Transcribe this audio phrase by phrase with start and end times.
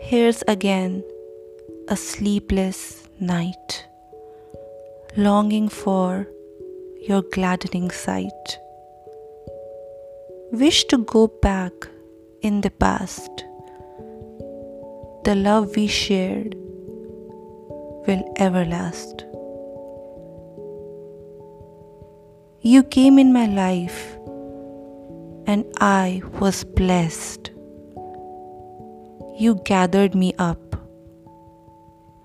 [0.00, 1.04] Here's again
[1.88, 3.86] a sleepless night,
[5.16, 6.26] longing for
[7.06, 8.58] your gladdening sight.
[10.52, 11.72] Wish to go back
[12.40, 13.44] in the past.
[15.24, 16.54] The love we shared
[18.06, 19.24] will ever last.
[22.60, 24.16] You came in my life
[25.46, 27.50] and I was blessed.
[29.38, 30.74] You gathered me up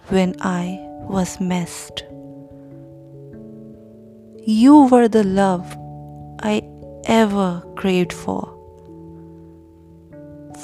[0.08, 2.04] when I was messed.
[4.44, 5.78] You were the love
[6.42, 6.64] I
[7.06, 8.42] ever craved for.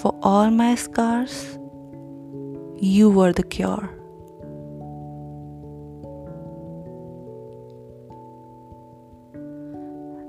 [0.02, 1.60] For all my scars,
[2.80, 3.88] you were the cure.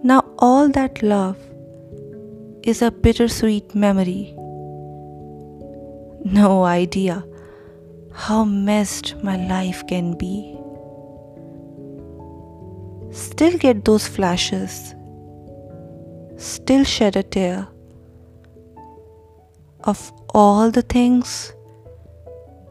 [0.03, 1.39] Now, all that love
[2.63, 4.37] is a bittersweet memory
[6.25, 7.25] no idea
[8.13, 10.57] how messed my life can be.
[13.13, 14.95] Still get those flashes,
[16.37, 17.67] still shed a tear.
[19.85, 21.55] Of all the things,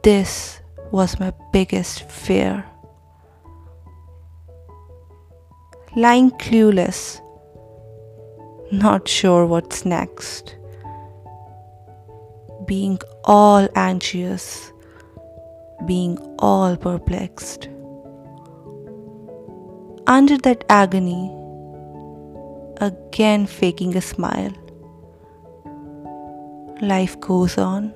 [0.03, 0.61] this
[0.92, 2.64] was my biggest fear.
[5.95, 7.20] Lying clueless,
[8.72, 10.58] not sure what's next
[12.70, 14.72] being all anxious,
[15.88, 17.67] being all perplexed.
[20.06, 21.23] Under that agony,
[22.78, 24.53] again faking a smile.
[26.81, 27.92] Life goes on.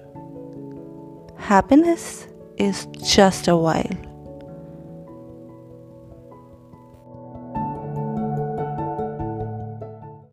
[1.38, 2.28] Happiness
[2.58, 4.13] is just a while.